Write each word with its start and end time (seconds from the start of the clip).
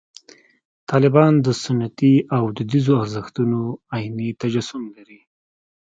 طالبان 0.89 1.33
د 1.45 1.47
سنتي 1.63 2.13
او 2.35 2.43
دودیزو 2.55 2.93
ارزښتونو 3.03 3.59
عیني 3.95 4.29
تجسم 4.41 4.83
لري. 4.95 5.19